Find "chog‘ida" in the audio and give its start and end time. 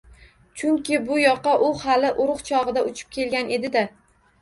2.51-2.87